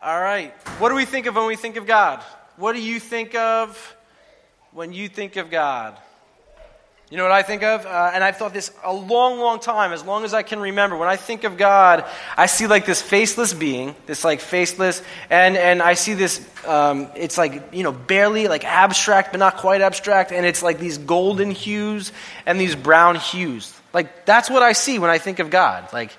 [0.00, 0.54] All right.
[0.78, 2.22] What do we think of when we think of God?
[2.56, 3.96] What do you think of
[4.70, 5.98] when you think of God?
[7.10, 7.84] You know what I think of?
[7.84, 10.96] Uh, and I've thought this a long, long time, as long as I can remember.
[10.96, 12.04] When I think of God,
[12.36, 17.08] I see like this faceless being, this like faceless, and, and I see this, um,
[17.16, 20.98] it's like, you know, barely like abstract, but not quite abstract, and it's like these
[20.98, 22.12] golden hues
[22.46, 23.74] and these brown hues.
[23.92, 25.92] Like, that's what I see when I think of God.
[25.92, 26.16] Like,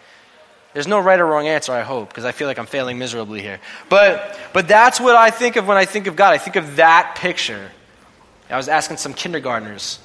[0.74, 3.42] there's no right or wrong answer, I hope, because I feel like I'm failing miserably
[3.42, 3.60] here.
[3.90, 6.34] But, but that's what I think of when I think of God.
[6.34, 7.72] I think of that picture.
[8.50, 10.00] I was asking some kindergartners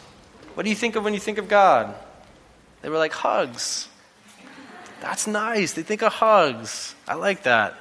[0.54, 1.94] what do you think of when you think of God?
[2.82, 3.88] They were like, hugs.
[5.00, 5.72] That's nice.
[5.72, 6.94] They think of hugs.
[7.08, 7.74] I like that.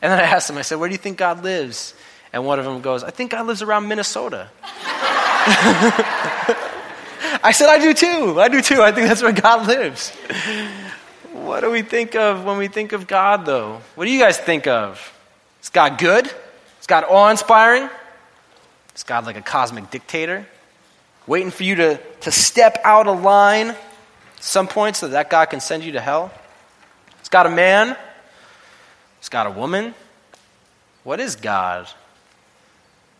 [0.00, 1.94] And then I asked them, I said, where do you think God lives?
[2.32, 4.48] And one of them goes, I think God lives around Minnesota.
[7.42, 8.40] I said, I do too.
[8.40, 8.80] I do too.
[8.80, 10.12] I think that's where God lives.
[11.54, 13.80] What do we think of when we think of God, though?
[13.94, 15.16] What do you guys think of?
[15.62, 16.26] Is God good?
[16.26, 17.88] Is God awe inspiring?
[18.96, 20.48] Is God like a cosmic dictator?
[21.28, 23.76] waiting for you to, to step out of line at
[24.40, 26.32] some point so that God can send you to hell?
[27.20, 27.96] It's got a man,
[29.20, 29.94] it's got a woman.
[31.04, 31.86] What is God?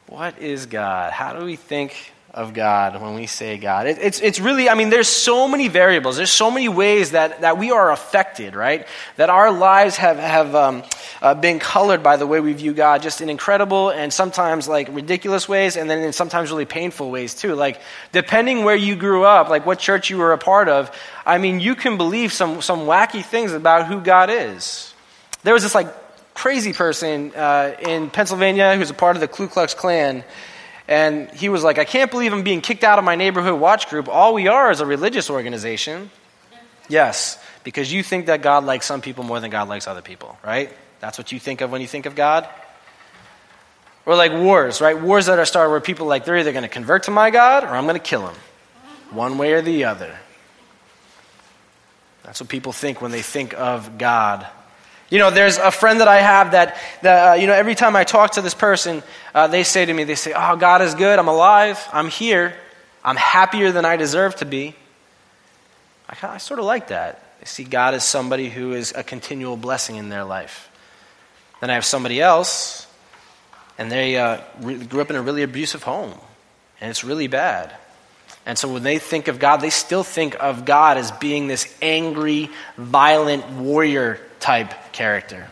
[0.09, 1.13] What is God?
[1.13, 3.87] How do we think of God when we say God.
[3.87, 6.17] It, it's, it's really, I mean, there's so many variables.
[6.17, 8.89] There's so many ways that, that we are affected, right?
[9.17, 10.83] That our lives have, have um,
[11.23, 14.89] uh, been colored by the way we view God, just in incredible and sometimes like
[14.91, 17.55] ridiculous ways, and then in sometimes really painful ways too.
[17.55, 20.91] Like, depending where you grew up, like what church you were a part of,
[21.25, 24.93] I mean, you can believe some, some wacky things about who God is.
[25.45, 25.87] There was this like
[26.35, 30.25] crazy person uh, in Pennsylvania who's a part of the Ku Klux Klan
[30.87, 33.89] and he was like, I can't believe I'm being kicked out of my neighborhood watch
[33.89, 34.09] group.
[34.09, 36.11] All we are is a religious organization.
[36.89, 40.39] Yes, because you think that God likes some people more than God likes other people,
[40.45, 40.71] right?
[41.01, 42.49] That's what you think of when you think of God.
[44.07, 45.01] Or like wars, right?
[45.01, 47.65] Wars that are started where people like they're either going to convert to my God
[47.65, 48.37] or I'm going to kill him.
[49.11, 50.15] One way or the other.
[52.23, 54.47] That's what people think when they think of God.
[55.15, 57.95] You know, there's a friend that I have that, that uh, you know, every time
[57.95, 59.01] I talk to this person,
[59.33, 61.21] uh, they say to me, they say, Oh, God is good.
[61.21, 61.79] I'm alive.
[61.93, 62.57] I'm here.
[63.05, 64.75] I'm happier than I deserve to be.
[66.09, 67.23] I, I sort of like that.
[67.39, 70.69] They see God as somebody who is a continual blessing in their life.
[71.61, 72.89] Then I have somebody else,
[73.79, 76.13] and they uh, re- grew up in a really abusive home,
[76.81, 77.73] and it's really bad.
[78.47, 81.73] And so when they think of God, they still think of God as being this
[81.81, 85.49] angry, violent warrior type character.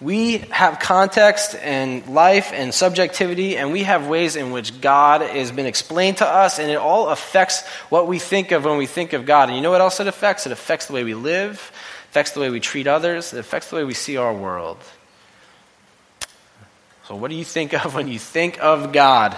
[0.00, 5.52] We have context and life and subjectivity, and we have ways in which God has
[5.52, 9.12] been explained to us, and it all affects what we think of when we think
[9.12, 9.50] of God.
[9.50, 10.46] And you know what else it affects?
[10.46, 11.72] It affects the way we live,
[12.08, 14.78] affects the way we treat others, it affects the way we see our world.
[17.06, 19.36] So, what do you think of when you think of God?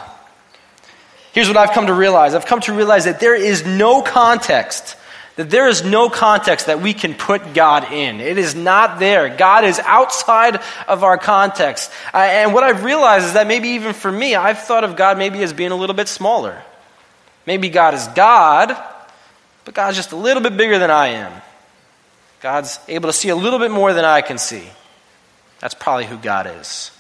[1.32, 4.96] Here's what I've come to realize I've come to realize that there is no context
[5.36, 8.20] that there is no context that we can put God in.
[8.20, 9.28] It is not there.
[9.34, 11.92] God is outside of our context.
[12.12, 15.18] Uh, and what I've realized is that maybe even for me, I've thought of God
[15.18, 16.60] maybe as being a little bit smaller.
[17.46, 18.76] Maybe God is God,
[19.64, 21.32] but God's just a little bit bigger than I am.
[22.40, 24.64] God's able to see a little bit more than I can see.
[25.60, 26.90] That's probably who God is.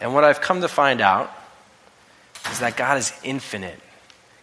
[0.00, 1.32] And what I've come to find out
[2.50, 3.80] is that God is infinite.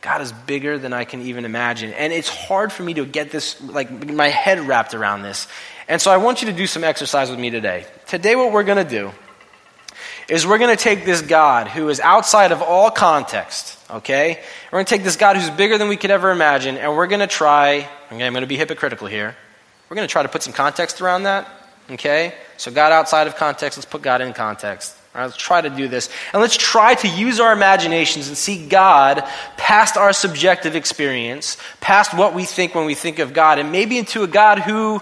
[0.01, 1.91] God is bigger than I can even imagine.
[1.93, 5.47] And it's hard for me to get this, like, my head wrapped around this.
[5.89, 7.85] And so I want you to do some exercise with me today.
[8.07, 9.11] Today, what we're going to do
[10.29, 14.39] is we're going to take this God who is outside of all context, okay?
[14.71, 17.07] We're going to take this God who's bigger than we could ever imagine, and we're
[17.07, 19.35] going to try, okay, I'm going to be hypocritical here.
[19.89, 21.49] We're going to try to put some context around that,
[21.89, 22.35] okay?
[22.57, 24.95] So, God outside of context, let's put God in context.
[25.25, 26.09] Let's try to do this.
[26.34, 29.24] And let's try to use our imaginations and see God
[29.57, 33.97] past our subjective experience, past what we think when we think of God, and maybe
[33.97, 35.02] into a God who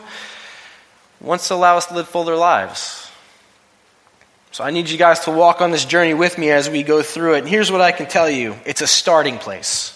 [1.21, 3.09] wants to allow us to live fuller lives.
[4.51, 7.03] So I need you guys to walk on this journey with me as we go
[7.03, 7.39] through it.
[7.39, 9.93] And here's what I can tell you it's a starting place.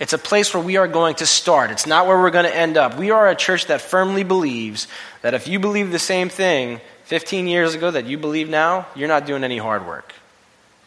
[0.00, 1.70] It's a place where we are going to start.
[1.70, 2.96] It's not where we're going to end up.
[2.96, 4.86] We are a church that firmly believes
[5.22, 9.08] that if you believe the same thing, 15 years ago that you believe now, you're
[9.08, 10.12] not doing any hard work.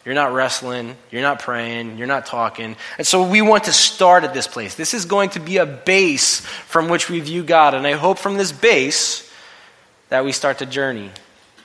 [0.04, 0.94] You're not wrestling.
[1.10, 1.98] You're not praying.
[1.98, 2.76] You're not talking.
[2.96, 4.76] And so we want to start at this place.
[4.76, 7.74] This is going to be a base from which we view God.
[7.74, 9.28] And I hope from this base
[10.10, 11.10] that we start to journey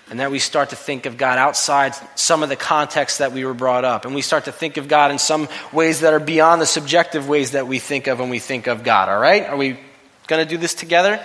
[0.10, 3.46] and that we start to think of God outside some of the context that we
[3.46, 4.06] were brought up.
[4.06, 7.30] And we start to think of God in some ways that are beyond the subjective
[7.30, 9.08] ways that we think of when we think of God.
[9.08, 9.46] All right?
[9.46, 9.78] Are we
[10.26, 11.24] going to do this together?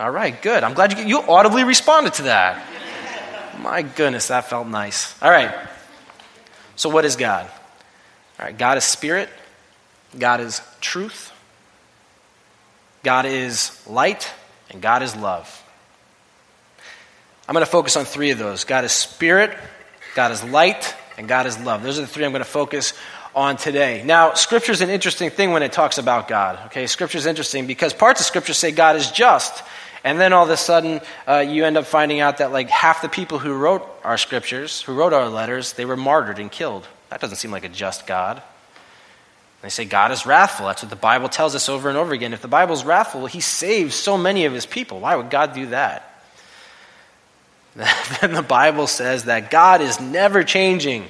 [0.00, 0.64] All right, good.
[0.64, 2.66] I'm glad you, you audibly responded to that.
[3.60, 5.14] My goodness, that felt nice.
[5.22, 5.54] All right.
[6.74, 7.44] So, what is God?
[8.38, 9.28] All right, God is spirit,
[10.18, 11.30] God is truth,
[13.02, 14.32] God is light,
[14.70, 15.62] and God is love.
[17.46, 19.54] I'm going to focus on three of those God is spirit,
[20.14, 21.82] God is light, and God is love.
[21.82, 22.94] Those are the three I'm going to focus
[23.34, 24.02] on today.
[24.02, 26.58] Now, Scripture is an interesting thing when it talks about God.
[26.68, 29.62] Okay, Scripture is interesting because parts of Scripture say God is just,
[30.04, 33.02] and then all of a sudden uh, you end up finding out that like half
[33.02, 36.86] the people who wrote our Scriptures, who wrote our letters, they were martyred and killed.
[37.10, 38.42] That doesn't seem like a just God.
[39.62, 40.66] They say God is wrathful.
[40.66, 42.32] That's what the Bible tells us over and over again.
[42.32, 45.00] If the Bible's wrathful, He saves so many of His people.
[45.00, 46.06] Why would God do that?
[47.74, 51.06] then the Bible says that God is never changing.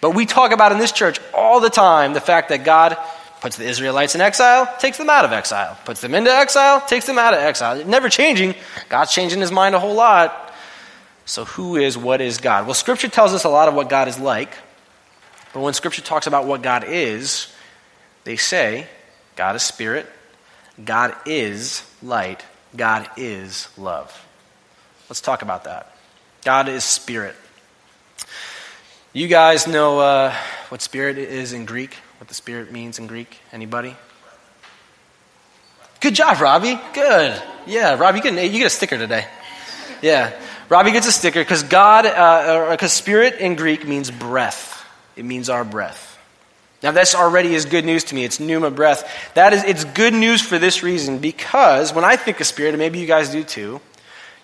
[0.00, 2.98] But we talk about in this church all the time the fact that God
[3.44, 7.04] puts the Israelites in exile, takes them out of exile, puts them into exile, takes
[7.04, 7.84] them out of exile.
[7.84, 8.54] Never changing.
[8.88, 10.50] God's changing his mind a whole lot.
[11.26, 12.64] So, who is, what is God?
[12.64, 14.56] Well, Scripture tells us a lot of what God is like.
[15.52, 17.52] But when Scripture talks about what God is,
[18.24, 18.86] they say
[19.36, 20.06] God is spirit,
[20.82, 22.42] God is light,
[22.74, 24.26] God is love.
[25.10, 25.94] Let's talk about that.
[26.46, 27.36] God is spirit.
[29.16, 30.34] You guys know uh,
[30.70, 31.94] what spirit is in Greek?
[32.18, 33.38] What the spirit means in Greek?
[33.52, 33.94] Anybody?
[36.00, 36.76] Good job, Robbie.
[36.92, 37.40] Good.
[37.64, 39.24] Yeah, Robbie, you get, you get a sticker today.
[40.02, 40.36] Yeah.
[40.68, 44.84] Robbie gets a sticker because God, because uh, spirit in Greek means breath.
[45.14, 46.18] It means our breath.
[46.82, 48.24] Now, this already is good news to me.
[48.24, 49.08] It's pneuma breath.
[49.34, 52.78] That is, it's good news for this reason because when I think of spirit, and
[52.78, 53.80] maybe you guys do too,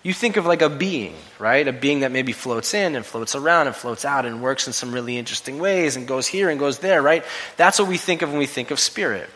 [0.03, 1.67] you think of like a being, right?
[1.67, 4.73] A being that maybe floats in and floats around and floats out and works in
[4.73, 7.23] some really interesting ways and goes here and goes there, right?
[7.57, 9.29] That's what we think of when we think of spirit.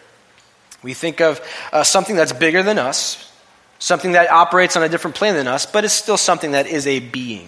[0.82, 1.40] We think of
[1.72, 3.32] uh, something that's bigger than us,
[3.78, 6.88] something that operates on a different plane than us, but it's still something that is
[6.88, 7.48] a being.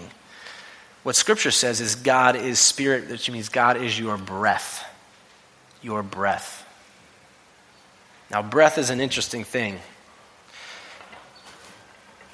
[1.01, 4.83] What Scripture says is God is spirit, which means God is your breath.
[5.81, 6.65] Your breath.
[8.29, 9.79] Now, breath is an interesting thing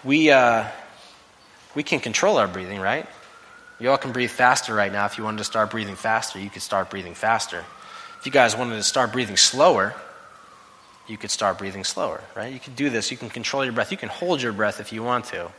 [0.03, 0.65] we, uh,
[1.75, 3.07] we can control our breathing, right?
[3.79, 5.05] You all can breathe faster right now.
[5.05, 7.63] If you wanted to start breathing faster, you could start breathing faster.
[8.19, 9.93] If you guys wanted to start breathing slower,
[11.07, 12.53] you could start breathing slower, right?
[12.53, 13.11] You can do this.
[13.11, 13.91] You can control your breath.
[13.91, 15.45] You can hold your breath if you want to.
[15.45, 15.51] I'm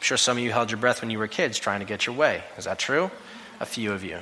[0.00, 2.16] sure some of you held your breath when you were kids trying to get your
[2.16, 2.42] way.
[2.58, 3.10] Is that true?
[3.60, 4.18] A few of you.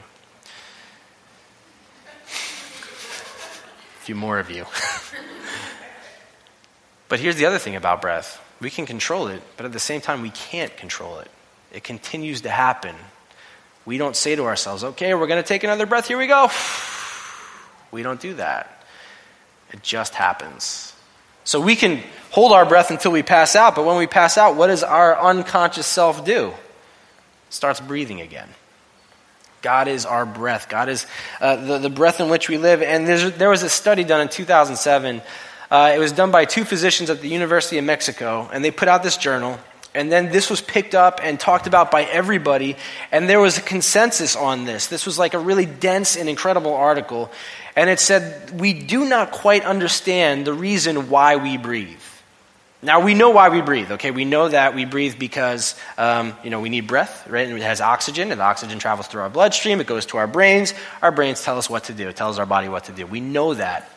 [3.94, 4.66] A few more of you.
[7.08, 10.00] but here's the other thing about breath we can control it, but at the same
[10.00, 11.30] time, we can't control it.
[11.72, 12.94] It continues to happen.
[13.86, 16.50] We don't say to ourselves, okay, we're going to take another breath, here we go.
[17.92, 18.84] We don't do that.
[19.72, 20.94] It just happens.
[21.42, 24.54] So we can hold our breath until we pass out, but when we pass out,
[24.54, 26.52] what does our unconscious self do?
[27.48, 28.48] Starts breathing again.
[29.62, 30.68] God is our breath.
[30.68, 31.06] God is
[31.40, 32.80] uh, the, the breath in which we live.
[32.80, 35.20] And there was a study done in 2007
[35.70, 38.88] uh, it was done by two physicians at the University of Mexico, and they put
[38.88, 39.58] out this journal.
[39.92, 42.76] And then this was picked up and talked about by everybody,
[43.10, 44.86] and there was a consensus on this.
[44.86, 47.30] This was like a really dense and incredible article.
[47.74, 51.98] And it said, We do not quite understand the reason why we breathe.
[52.82, 54.10] Now, we know why we breathe, okay?
[54.10, 57.46] We know that we breathe because, um, you know, we need breath, right?
[57.46, 59.80] And it has oxygen, and the oxygen travels through our bloodstream.
[59.80, 60.72] It goes to our brains.
[61.02, 62.08] Our brains tell us what to do.
[62.08, 63.06] It tells our body what to do.
[63.06, 63.90] We know that.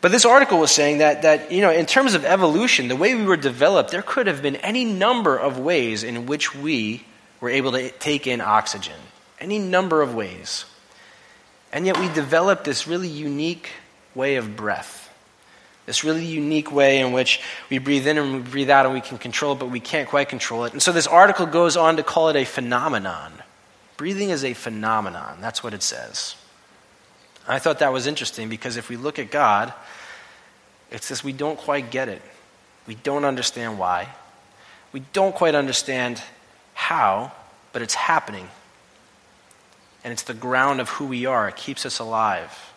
[0.00, 3.14] But this article was saying that, that, you know, in terms of evolution, the way
[3.14, 7.04] we were developed, there could have been any number of ways in which we
[7.40, 8.96] were able to take in oxygen.
[9.38, 10.64] Any number of ways.
[11.72, 13.70] And yet we developed this really unique
[14.14, 15.08] way of breath.
[15.86, 19.00] This really unique way in which we breathe in and we breathe out and we
[19.00, 20.72] can control it, but we can't quite control it.
[20.72, 23.32] And so this article goes on to call it a phenomenon.
[23.96, 25.38] Breathing is a phenomenon.
[25.40, 26.36] That's what it says.
[27.52, 29.72] I thought that was interesting because if we look at God,
[30.90, 32.22] it's this we don't quite get it.
[32.86, 34.08] We don't understand why.
[34.92, 36.22] We don't quite understand
[36.74, 37.32] how,
[37.72, 38.48] but it's happening.
[40.02, 41.48] And it's the ground of who we are.
[41.48, 42.70] It keeps us alive.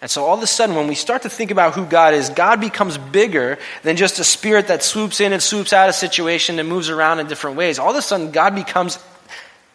[0.00, 2.30] And so all of a sudden, when we start to think about who God is,
[2.30, 5.98] God becomes bigger than just a spirit that swoops in and swoops out of a
[5.98, 7.78] situation and moves around in different ways.
[7.78, 8.98] All of a sudden, God becomes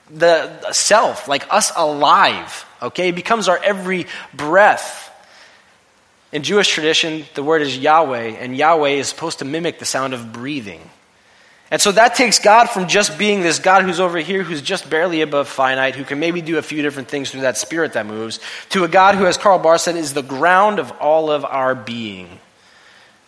[0.10, 2.66] the self, like us alive.
[2.86, 3.10] Okay?
[3.10, 5.12] It becomes our every breath.
[6.32, 10.14] In Jewish tradition, the word is Yahweh, and Yahweh is supposed to mimic the sound
[10.14, 10.82] of breathing.
[11.72, 14.88] And so that takes God from just being this God who's over here, who's just
[14.90, 18.06] barely above finite, who can maybe do a few different things through that spirit that
[18.06, 18.40] moves,
[18.70, 21.74] to a God who, as Karl Barth said, is the ground of all of our
[21.74, 22.40] being.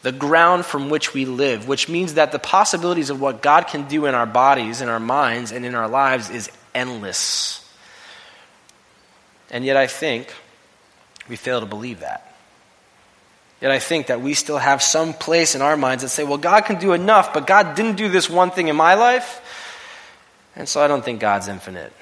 [0.08, 3.90] the ground from which we live, which means that the possibilities of what God can
[3.90, 7.67] do in our bodies, in our minds, and in our lives is endless.
[9.50, 10.34] And yet, I think
[11.30, 12.36] we fail to believe that.
[13.62, 16.38] Yet, I think that we still have some place in our minds that say, well,
[16.38, 19.42] God can do enough, but God didn't do this one thing in my life,
[20.56, 21.94] and so I don't think God's infinite.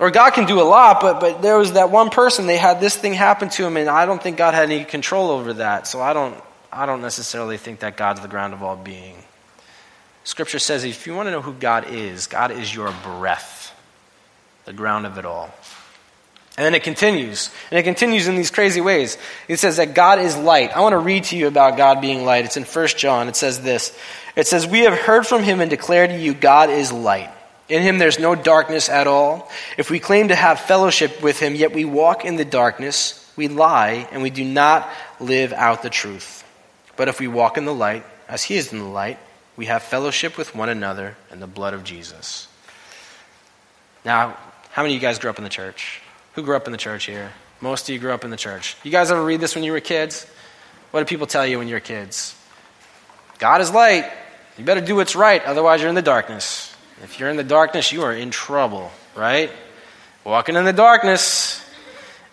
[0.00, 2.80] Or God can do a lot, but, but there was that one person, they had
[2.80, 5.86] this thing happen to him, and I don't think God had any control over that.
[5.86, 6.34] So I don't,
[6.72, 9.16] I don't necessarily think that God's the ground of all being.
[10.24, 13.59] Scripture says if you want to know who God is, God is your breath,
[14.70, 15.52] the ground of it all.
[16.56, 17.50] And then it continues.
[17.72, 19.18] And it continues in these crazy ways.
[19.48, 20.70] It says that God is light.
[20.76, 22.44] I want to read to you about God being light.
[22.44, 23.26] It's in 1 John.
[23.26, 23.98] It says this
[24.36, 27.30] It says, We have heard from him and declare to you, God is light.
[27.68, 29.50] In him there's no darkness at all.
[29.76, 33.48] If we claim to have fellowship with him, yet we walk in the darkness, we
[33.48, 36.44] lie and we do not live out the truth.
[36.94, 39.18] But if we walk in the light, as he is in the light,
[39.56, 42.46] we have fellowship with one another in the blood of Jesus.
[44.04, 44.36] Now,
[44.70, 46.00] how many of you guys grew up in the church?
[46.34, 47.32] Who grew up in the church here?
[47.60, 48.76] Most of you grew up in the church.
[48.84, 50.26] You guys ever read this when you were kids?
[50.92, 52.36] What do people tell you when you're kids?
[53.38, 54.10] God is light.
[54.56, 56.74] You better do what's right, otherwise, you're in the darkness.
[57.02, 59.50] If you're in the darkness, you are in trouble, right?
[60.24, 61.64] Walking in the darkness,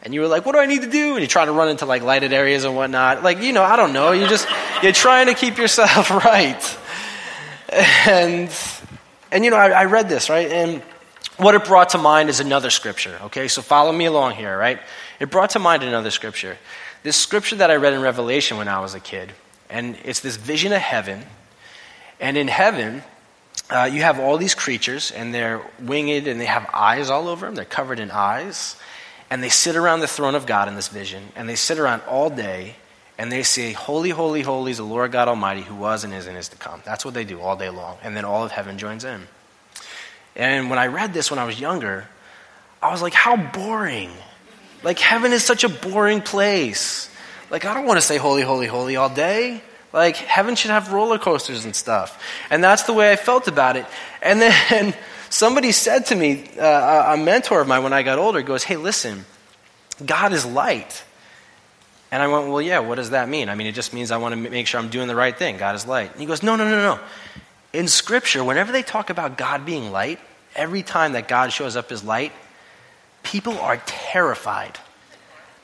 [0.03, 1.13] and you were like, what do I need to do?
[1.13, 3.23] And you try to run into like lighted areas and whatnot.
[3.23, 4.11] Like, you know, I don't know.
[4.11, 4.47] You just,
[4.83, 6.77] you're trying to keep yourself right.
[8.07, 8.49] And,
[9.31, 10.49] and you know, I, I read this, right?
[10.51, 10.83] And
[11.37, 13.47] what it brought to mind is another scripture, okay?
[13.47, 14.79] So follow me along here, right?
[15.19, 16.57] It brought to mind another scripture.
[17.03, 19.31] This scripture that I read in Revelation when I was a kid.
[19.69, 21.23] And it's this vision of heaven.
[22.19, 23.03] And in heaven,
[23.69, 27.45] uh, you have all these creatures, and they're winged, and they have eyes all over
[27.45, 27.55] them.
[27.55, 28.75] They're covered in eyes.
[29.29, 32.01] And they sit around the throne of God in this vision, and they sit around
[32.07, 32.77] all day,
[33.17, 36.27] and they say, Holy, holy, holy is the Lord God Almighty, who was and is
[36.27, 36.81] and is to come.
[36.85, 37.97] That's what they do all day long.
[38.03, 39.27] And then all of heaven joins in.
[40.37, 42.07] And when I read this when I was younger,
[42.81, 44.11] I was like, how boring.
[44.83, 47.09] Like, heaven is such a boring place.
[47.49, 49.61] Like, I don't want to say holy, holy, holy all day.
[49.91, 52.23] Like, heaven should have roller coasters and stuff.
[52.51, 53.85] And that's the way I felt about it.
[54.21, 54.93] And then
[55.29, 58.77] somebody said to me, uh, a mentor of mine when I got older, goes, Hey,
[58.77, 59.25] listen,
[60.05, 61.03] God is light.
[62.11, 63.49] And I went, Well, yeah, what does that mean?
[63.49, 65.57] I mean, it just means I want to make sure I'm doing the right thing.
[65.57, 66.11] God is light.
[66.11, 66.99] And he goes, No, no, no, no.
[67.73, 70.19] In Scripture, whenever they talk about God being light,
[70.57, 72.33] every time that God shows up as light,
[73.23, 74.77] people are terrified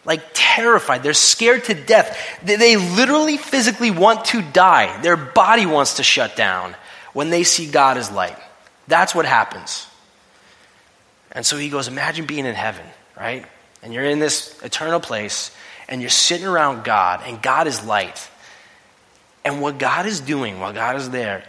[0.05, 1.03] like terrified.
[1.03, 2.17] They're scared to death.
[2.43, 5.01] They, they, literally physically want to die.
[5.01, 6.75] Their body wants to shut down
[7.13, 8.37] when they see God as light.
[8.87, 9.87] That's what happens.
[11.31, 12.85] And so he goes, Imagine being in heaven,
[13.17, 13.45] right?
[13.81, 15.51] And you're in this eternal place,
[15.87, 18.29] and you're sitting around God, and God is light.
[19.45, 21.43] And what God is doing while God is there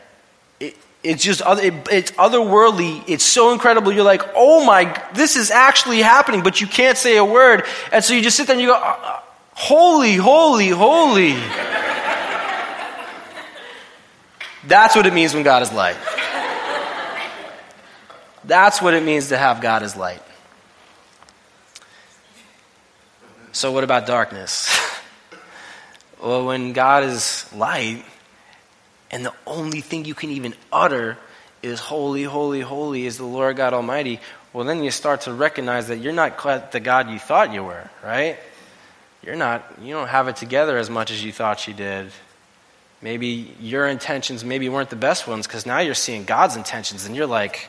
[1.05, 3.05] it's just it, it's otherworldly.
[3.07, 3.93] It's so incredible.
[3.93, 7.65] You're like oh my this is actually happening but you can't say a word.
[7.93, 9.21] And so you just sit there and you go uh, uh
[9.53, 11.35] holy holy holy.
[14.67, 15.99] That's what it means when god is light.
[18.45, 20.23] That's what it means to have god as light.
[23.53, 24.81] So what about darkness?
[26.23, 28.03] Well when god is light
[29.15, 31.17] and the only thing you can even utter
[31.63, 34.19] is holy, holy, holy is the Lord God Almighty,
[34.53, 37.63] well, then you start to recognize that you're not quite the God you thought you
[37.63, 38.39] were, right?
[39.23, 42.11] You're not, you don't have it together as much as you thought you did.
[43.01, 47.15] Maybe your intentions maybe weren't the best ones because now you're seeing God's intentions and
[47.15, 47.69] you're like,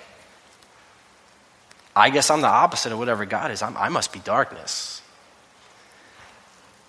[1.95, 3.61] I guess I'm the opposite of whatever God is.
[3.61, 4.99] I'm, i must be darkness.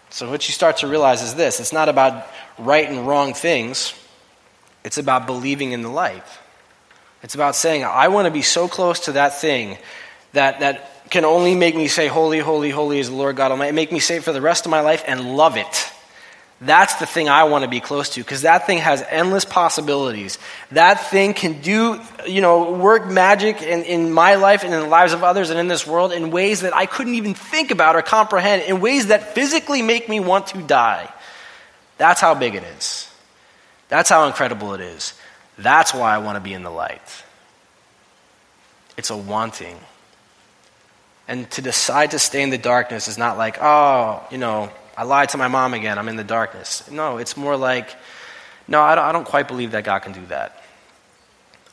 [0.08, 2.26] So, what you start to realize is this it's not about
[2.58, 3.92] right and wrong things.
[4.86, 6.22] It's about believing in the light.
[7.24, 9.78] It's about saying, I want to be so close to that thing
[10.32, 13.72] that, that can only make me say, Holy, holy, holy is the Lord God Almighty,
[13.72, 15.92] make me say it for the rest of my life and love it.
[16.60, 20.38] That's the thing I want to be close to because that thing has endless possibilities.
[20.70, 24.86] That thing can do, you know, work magic in, in my life and in the
[24.86, 27.96] lives of others and in this world in ways that I couldn't even think about
[27.96, 31.12] or comprehend, in ways that physically make me want to die.
[31.98, 33.05] That's how big it is.
[33.88, 35.14] That's how incredible it is.
[35.58, 37.00] That's why I want to be in the light.
[38.96, 39.78] It's a wanting.
[41.28, 45.04] And to decide to stay in the darkness is not like, oh, you know, I
[45.04, 46.88] lied to my mom again, I'm in the darkness.
[46.90, 47.94] No, it's more like,
[48.68, 50.62] no, I don't, I don't quite believe that God can do that.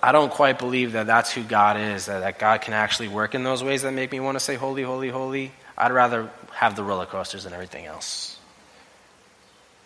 [0.01, 3.35] I don't quite believe that that's who God is, that, that God can actually work
[3.35, 5.53] in those ways that make me want to say, holy, holy, holy.
[5.77, 8.37] I'd rather have the roller coasters than everything else.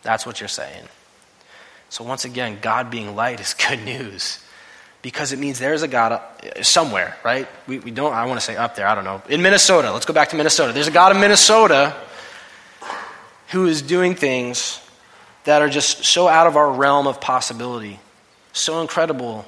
[0.01, 0.85] That's what you're saying.
[1.89, 4.43] So, once again, God being light is good news
[5.01, 7.47] because it means there's a God uh, somewhere, right?
[7.67, 9.21] We, we don't, I want to say up there, I don't know.
[9.29, 10.73] In Minnesota, let's go back to Minnesota.
[10.73, 11.95] There's a God in Minnesota
[13.49, 14.81] who is doing things
[15.45, 17.99] that are just so out of our realm of possibility,
[18.51, 19.45] so incredible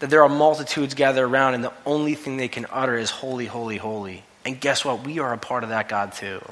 [0.00, 3.46] that there are multitudes gathered around, and the only thing they can utter is holy,
[3.46, 4.22] holy, holy.
[4.44, 5.06] And guess what?
[5.06, 6.42] We are a part of that God too.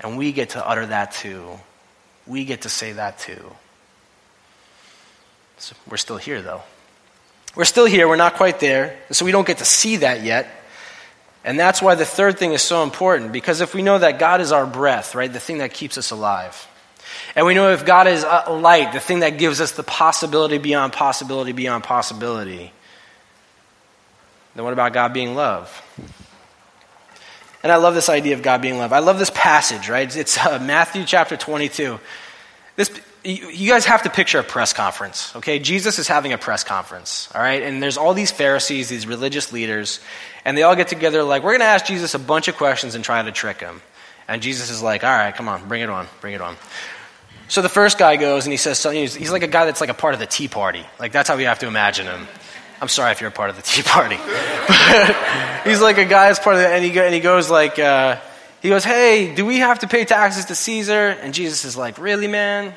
[0.00, 1.58] And we get to utter that too.
[2.26, 3.44] We get to say that too.
[5.60, 6.62] So we're still here, though.
[7.54, 8.08] We're still here.
[8.08, 8.98] We're not quite there.
[9.10, 10.48] So we don't get to see that yet.
[11.44, 13.32] And that's why the third thing is so important.
[13.32, 16.10] Because if we know that God is our breath, right, the thing that keeps us
[16.10, 16.66] alive,
[17.34, 20.58] and we know if God is a light, the thing that gives us the possibility
[20.58, 22.72] beyond possibility beyond possibility,
[24.54, 25.82] then what about God being love?
[27.62, 28.92] And I love this idea of God being love.
[28.92, 30.14] I love this passage, right?
[30.14, 32.00] It's uh, Matthew chapter 22.
[32.80, 32.90] This,
[33.24, 35.58] you guys have to picture a press conference, okay?
[35.58, 37.62] Jesus is having a press conference, all right?
[37.62, 40.00] And there's all these Pharisees, these religious leaders,
[40.46, 42.94] and they all get together like, we're going to ask Jesus a bunch of questions
[42.94, 43.82] and try to trick him.
[44.26, 46.56] And Jesus is like, all right, come on, bring it on, bring it on.
[47.48, 49.94] So the first guy goes and he says, he's like a guy that's like a
[49.94, 50.86] part of the Tea Party.
[50.98, 52.26] Like, that's how we have to imagine him.
[52.80, 54.16] I'm sorry if you're a part of the Tea Party.
[55.68, 58.16] he's like a guy that's part of the, and he, and he goes like, uh,
[58.62, 61.16] he goes, hey, do we have to pay taxes to Caesar?
[61.22, 62.74] And Jesus is like, really, man?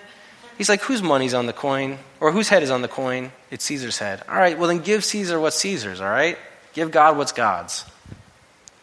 [0.57, 1.97] He's like, whose money's on the coin?
[2.19, 3.31] Or whose head is on the coin?
[3.51, 4.21] It's Caesar's head.
[4.29, 6.37] All right, well then give Caesar what's Caesar's, all right?
[6.73, 7.85] Give God what's God's.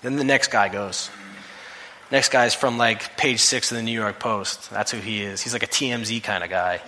[0.02, 1.11] Then the next guy goes.
[2.11, 4.71] Next guy is from like page six of the New York Post.
[4.71, 5.40] That's who he is.
[5.40, 6.80] He's like a TMZ kind of guy.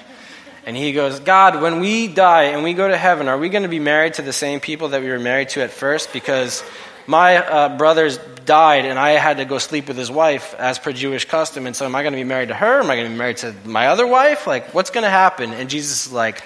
[0.67, 3.63] And he goes, God, when we die and we go to heaven, are we going
[3.65, 6.13] to be married to the same people that we were married to at first?
[6.13, 6.63] Because
[7.07, 10.93] my uh, brothers died and I had to go sleep with his wife as per
[10.93, 11.67] Jewish custom.
[11.67, 12.81] And so am I going to be married to her?
[12.81, 14.47] Am I going to be married to my other wife?
[14.47, 15.53] Like, what's going to happen?
[15.53, 16.43] And Jesus is like,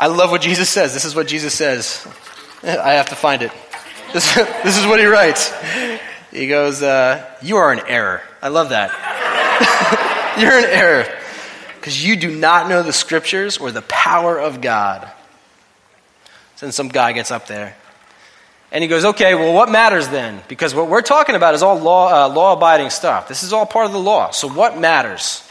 [0.00, 0.94] I love what Jesus says.
[0.94, 2.06] This is what Jesus says.
[2.62, 3.52] I have to find it.
[4.12, 5.52] This, this is what he writes.
[6.30, 8.22] He goes, uh, You are an error.
[8.40, 10.36] I love that.
[10.38, 11.04] You're an error
[11.76, 15.10] because you do not know the scriptures or the power of God.
[16.60, 17.76] Then some guy gets up there
[18.70, 20.42] and he goes, Okay, well, what matters then?
[20.48, 23.28] Because what we're talking about is all law, uh, law abiding stuff.
[23.28, 24.30] This is all part of the law.
[24.30, 25.48] So what matters?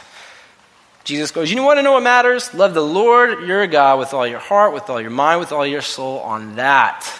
[1.04, 2.52] Jesus goes, You want to know what matters?
[2.54, 5.66] Love the Lord your God with all your heart, with all your mind, with all
[5.66, 6.20] your soul.
[6.20, 7.10] On that,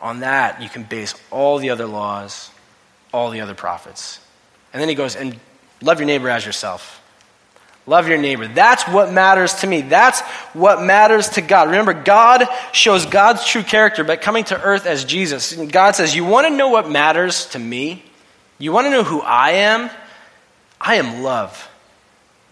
[0.00, 2.50] on that, you can base all the other laws,
[3.12, 4.20] all the other prophets.
[4.72, 5.38] And then he goes, And
[5.82, 6.99] love your neighbor as yourself.
[7.86, 8.46] Love your neighbor.
[8.46, 9.80] That's what matters to me.
[9.80, 10.20] That's
[10.52, 11.68] what matters to God.
[11.68, 15.52] Remember, God shows God's true character by coming to earth as Jesus.
[15.52, 18.04] And God says, You want to know what matters to me?
[18.58, 19.90] You want to know who I am?
[20.80, 21.68] I am love.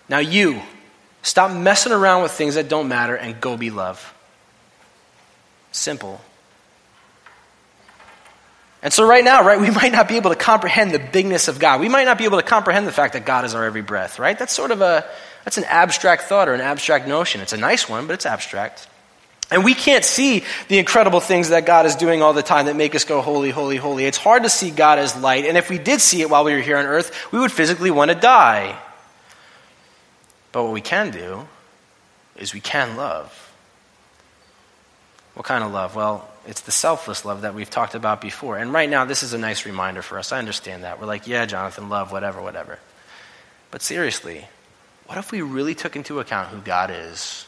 [0.08, 0.60] Now, you,
[1.22, 4.14] stop messing around with things that don't matter and go be love.
[5.70, 6.20] Simple.
[8.82, 11.58] And so, right now, right, we might not be able to comprehend the bigness of
[11.58, 11.80] God.
[11.80, 14.18] We might not be able to comprehend the fact that God is our every breath,
[14.18, 14.38] right?
[14.38, 15.04] That's sort of a,
[15.44, 17.40] that's an abstract thought or an abstract notion.
[17.40, 18.88] It's a nice one, but it's abstract.
[19.50, 22.76] And we can't see the incredible things that God is doing all the time that
[22.76, 24.04] make us go, holy, holy, holy.
[24.04, 25.46] It's hard to see God as light.
[25.46, 27.90] And if we did see it while we were here on earth, we would physically
[27.90, 28.78] want to die.
[30.52, 31.46] But what we can do
[32.36, 33.52] is we can love.
[35.32, 35.94] What kind of love?
[35.96, 38.56] Well, it's the selfless love that we've talked about before.
[38.56, 40.32] And right now, this is a nice reminder for us.
[40.32, 40.98] I understand that.
[40.98, 42.78] We're like, yeah, Jonathan, love, whatever, whatever.
[43.70, 44.46] But seriously,
[45.04, 47.44] what if we really took into account who God is?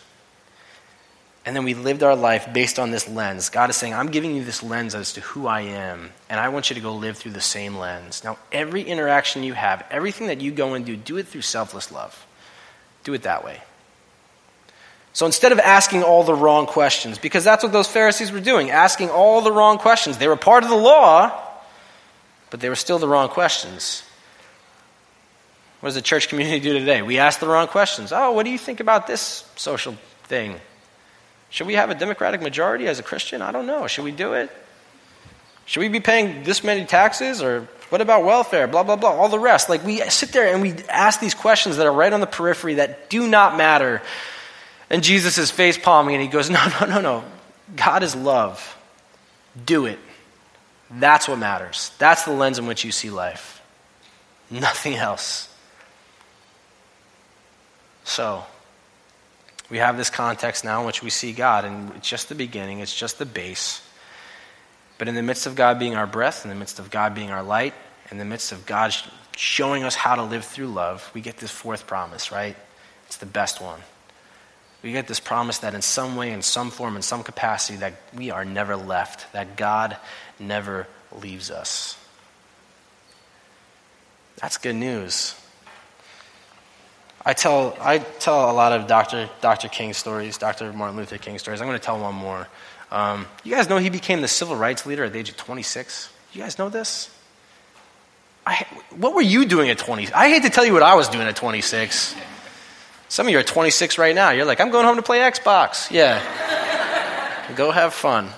[1.46, 3.48] And then we lived our life based on this lens.
[3.48, 6.50] God is saying, I'm giving you this lens as to who I am, and I
[6.50, 8.22] want you to go live through the same lens.
[8.22, 11.90] Now, every interaction you have, everything that you go and do, do it through selfless
[11.90, 12.26] love.
[13.04, 13.62] Do it that way.
[15.20, 18.70] So instead of asking all the wrong questions, because that's what those Pharisees were doing,
[18.70, 20.16] asking all the wrong questions.
[20.16, 21.38] They were part of the law,
[22.48, 24.02] but they were still the wrong questions.
[25.80, 27.02] What does the church community do today?
[27.02, 28.12] We ask the wrong questions.
[28.12, 30.59] Oh, what do you think about this social thing?
[31.50, 33.42] Should we have a Democratic majority as a Christian?
[33.42, 33.87] I don't know.
[33.88, 34.50] Should we do it?
[35.66, 37.42] Should we be paying this many taxes?
[37.42, 38.66] Or what about welfare?
[38.66, 39.11] Blah, blah, blah.
[39.11, 39.68] All the rest.
[39.68, 42.76] Like we sit there and we ask these questions that are right on the periphery
[42.76, 44.00] that do not matter
[44.90, 47.24] and Jesus is face palming and he goes, No, no, no, no.
[47.76, 48.76] God is love.
[49.64, 49.98] Do it.
[50.90, 51.92] That's what matters.
[51.98, 53.62] That's the lens in which you see life.
[54.50, 55.48] Nothing else.
[58.03, 58.44] So,
[59.70, 62.81] we have this context now in which we see God, and it's just the beginning,
[62.81, 63.87] it's just the base.
[64.98, 67.31] But in the midst of God being our breath, in the midst of God being
[67.31, 67.72] our light,
[68.11, 68.92] in the midst of God
[69.37, 72.57] showing us how to live through love, we get this fourth promise, right?
[73.07, 73.81] It's the best one.
[74.82, 77.94] We get this promise that in some way, in some form, in some capacity, that
[78.16, 79.96] we are never left, that God
[80.38, 80.86] never
[81.20, 81.98] leaves us.
[84.40, 85.34] That's good news.
[87.24, 89.28] I tell, I tell a lot of Dr.
[89.42, 89.68] Dr.
[89.68, 90.72] King stories, Dr.
[90.72, 91.60] Martin Luther King stories.
[91.60, 92.48] I'm going to tell one more.
[92.90, 96.10] Um, you guys know he became the civil rights leader at the age of 26?
[96.32, 97.14] You guys know this?
[98.46, 98.66] I,
[98.96, 100.12] what were you doing at 20?
[100.12, 102.14] I hate to tell you what I was doing at 26.
[103.10, 104.30] Some of you are 26 right now.
[104.30, 105.90] You're like, I'm going home to play Xbox.
[105.90, 106.22] Yeah.
[107.56, 108.28] Go have fun.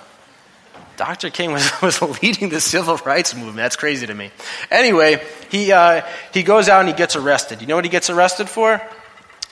[0.96, 1.28] Dr.
[1.28, 3.56] King was, was leading the civil rights movement.
[3.56, 4.30] That's crazy to me.
[4.70, 6.00] Anyway, he, uh,
[6.32, 7.60] he goes out and he gets arrested.
[7.60, 8.80] You know what he gets arrested for?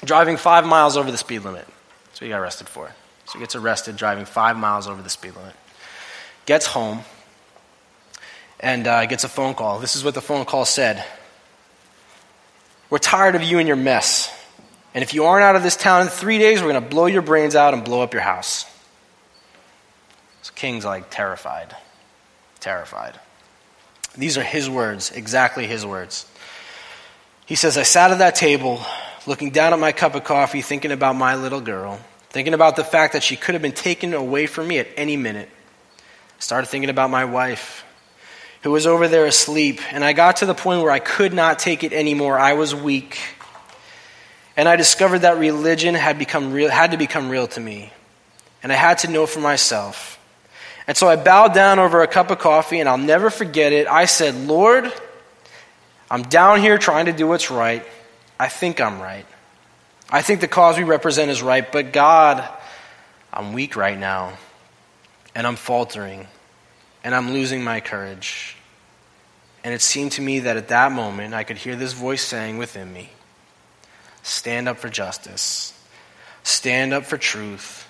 [0.02, 1.66] Driving five miles over the speed limit.
[2.06, 2.90] That's what he got arrested for.
[3.26, 5.54] So he gets arrested driving five miles over the speed limit.
[6.46, 7.00] Gets home
[8.58, 9.80] and uh, gets a phone call.
[9.80, 11.04] This is what the phone call said
[12.88, 14.34] We're tired of you and your mess.
[14.94, 17.06] And if you aren't out of this town in three days, we're going to blow
[17.06, 18.64] your brains out and blow up your house.
[20.42, 21.76] So King's like terrified.
[22.58, 23.18] Terrified.
[24.16, 26.26] These are his words, exactly his words.
[27.46, 28.80] He says, I sat at that table,
[29.26, 32.00] looking down at my cup of coffee, thinking about my little girl,
[32.30, 35.16] thinking about the fact that she could have been taken away from me at any
[35.16, 35.48] minute.
[36.38, 37.84] Started thinking about my wife,
[38.62, 41.58] who was over there asleep, and I got to the point where I could not
[41.58, 42.38] take it anymore.
[42.38, 43.18] I was weak.
[44.56, 47.92] And I discovered that religion had, become real, had to become real to me.
[48.62, 50.18] And I had to know for myself.
[50.86, 53.86] And so I bowed down over a cup of coffee, and I'll never forget it.
[53.86, 54.92] I said, Lord,
[56.10, 57.86] I'm down here trying to do what's right.
[58.38, 59.26] I think I'm right.
[60.10, 62.46] I think the cause we represent is right, but God,
[63.32, 64.32] I'm weak right now,
[65.34, 66.26] and I'm faltering,
[67.04, 68.56] and I'm losing my courage.
[69.62, 72.58] And it seemed to me that at that moment I could hear this voice saying
[72.58, 73.10] within me,
[74.22, 75.72] Stand up for justice,
[76.42, 77.88] stand up for truth,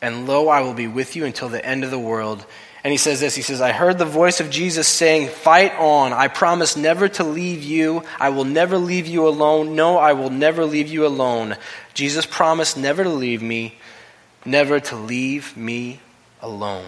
[0.00, 2.44] and lo, I will be with you until the end of the world.
[2.84, 6.12] And he says this He says, I heard the voice of Jesus saying, Fight on.
[6.12, 8.04] I promise never to leave you.
[8.20, 9.74] I will never leave you alone.
[9.74, 11.56] No, I will never leave you alone.
[11.94, 13.76] Jesus promised never to leave me,
[14.44, 16.00] never to leave me
[16.40, 16.86] alone.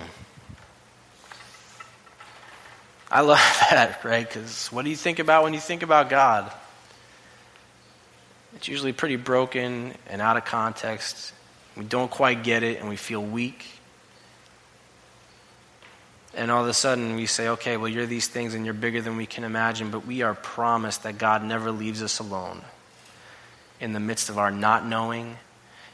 [3.11, 3.39] I love
[3.71, 4.29] that, right?
[4.29, 6.53] Because what do you think about when you think about God?
[8.57, 11.33] It's usually pretty broken and out of context.
[11.77, 13.65] We don't quite get it and we feel weak.
[16.35, 19.01] And all of a sudden we say, okay, well, you're these things and you're bigger
[19.01, 22.63] than we can imagine, but we are promised that God never leaves us alone
[23.81, 25.37] in the midst of our not knowing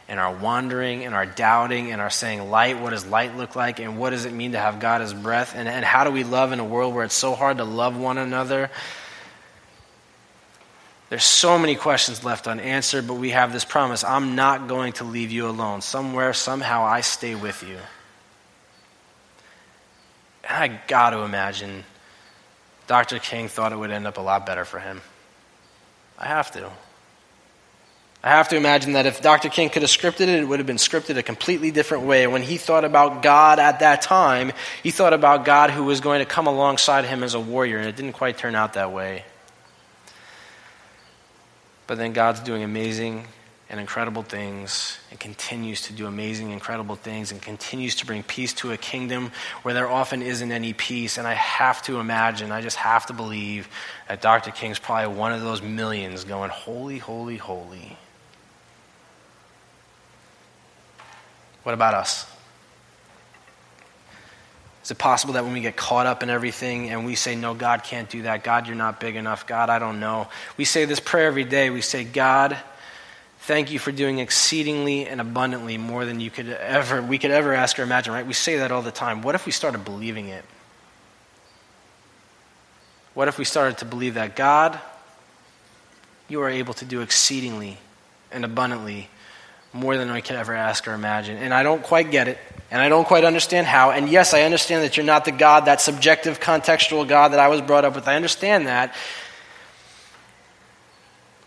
[0.09, 3.81] and our wandering and our doubting and our saying light what does light look like
[3.81, 6.25] and what does it mean to have god as breath and, and how do we
[6.25, 8.71] love in a world where it's so hard to love one another
[11.11, 15.05] there's so many questions left unanswered, but we have this promise I'm not going to
[15.05, 15.81] leave you alone.
[15.81, 17.79] Somewhere, somehow, I stay with you.
[20.49, 21.85] And I got to imagine
[22.87, 23.19] Dr.
[23.19, 25.01] King thought it would end up a lot better for him.
[26.19, 26.71] I have to.
[28.23, 29.51] I have to imagine that if Dr.
[29.51, 32.27] King could have scripted it, it would have been scripted a completely different way.
[32.27, 36.21] When he thought about God at that time, he thought about God who was going
[36.21, 39.25] to come alongside him as a warrior, and it didn't quite turn out that way.
[41.87, 43.27] But then God's doing amazing
[43.71, 48.53] and incredible things and continues to do amazing, incredible things and continues to bring peace
[48.55, 51.19] to a kingdom where there often isn't any peace.
[51.19, 53.69] And I have to imagine, I just have to believe
[54.09, 54.51] that Dr.
[54.51, 57.97] King's probably one of those millions going, Holy, holy, holy.
[61.65, 62.27] What about us?
[64.85, 67.55] Is it possible that when we get caught up in everything and we say, No,
[67.55, 68.45] God can't do that.
[68.45, 69.47] God, you're not big enough.
[69.47, 70.29] God, I don't know.
[70.59, 71.71] We say this prayer every day.
[71.71, 72.59] We say, God,
[73.41, 77.55] thank you for doing exceedingly and abundantly more than you could ever, we could ever
[77.55, 78.27] ask or imagine, right?
[78.27, 79.23] We say that all the time.
[79.23, 80.45] What if we started believing it?
[83.15, 84.79] What if we started to believe that God,
[86.29, 87.79] you are able to do exceedingly
[88.31, 89.09] and abundantly
[89.73, 91.39] more than I could ever ask or imagine?
[91.39, 92.39] And I don't quite get it.
[92.75, 93.93] And I don't quite understand how.
[93.93, 97.47] And yes, I understand that you're not the God, that subjective, contextual God that I
[97.47, 98.09] was brought up with.
[98.09, 98.97] I understand that.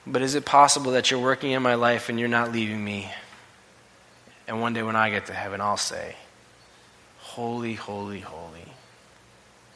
[0.05, 3.11] But is it possible that you're working in my life and you're not leaving me?
[4.47, 6.15] And one day when I get to heaven, I'll say,
[7.17, 8.71] Holy, holy, holy.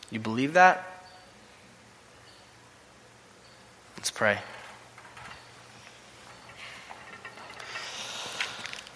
[0.10, 1.06] You believe that?
[3.98, 4.40] Let's pray.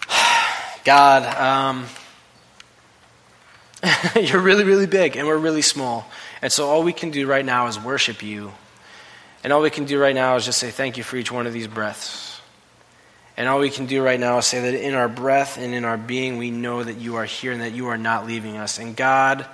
[0.86, 1.84] God, um,
[4.20, 6.08] You're really, really big, and we're really small.
[6.42, 8.52] And so all we can do right now is worship you
[9.44, 11.46] And all we can do right now is just say thank you for each one
[11.46, 12.40] of these breaths.
[13.36, 15.84] And all we can do right now is say that in our breath and in
[15.84, 18.78] our being, we know that you are here and that you are not leaving us.
[18.78, 19.46] And God,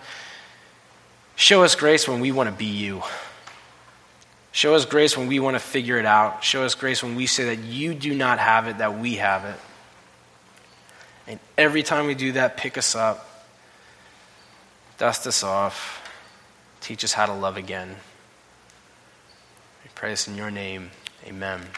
[1.35, 3.03] show us grace when we want to be you.
[4.53, 6.45] Show us grace when we want to figure it out.
[6.45, 9.45] Show us grace when we say that you do not have it, that we have
[9.45, 9.59] it.
[11.27, 13.32] And every time we do that, pick us up,
[15.03, 16.01] dust us off,
[16.81, 17.97] teach us how to love again.
[19.83, 20.93] We pray this in your name.
[21.27, 21.73] Amen.